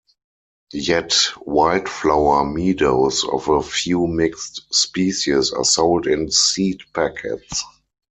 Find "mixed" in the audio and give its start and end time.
4.07-4.73